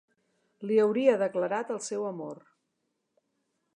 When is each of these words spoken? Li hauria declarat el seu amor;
Li 0.69 0.77
hauria 0.85 1.17
declarat 1.23 1.75
el 1.75 1.83
seu 1.91 2.07
amor; 2.13 2.41